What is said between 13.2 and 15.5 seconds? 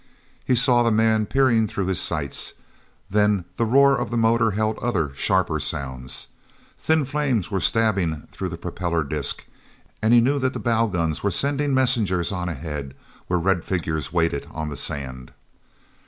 where red figures waited on the sand.